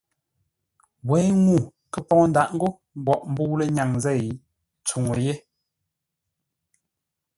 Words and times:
Wêi 1.09 1.27
ŋuu 1.43 1.63
kə 1.91 1.99
pou 2.07 2.23
ndǎʼ 2.29 2.47
ńgó 2.55 2.67
mboʼ 3.01 3.19
mbə̂u 3.31 3.53
lənyaŋ 3.59 3.89
zêi 4.03 4.25
tsúŋu 4.85 5.13
yé. 5.25 5.35